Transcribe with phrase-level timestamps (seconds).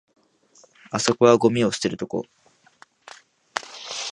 [0.89, 2.25] あそこはゴミ捨てるとこ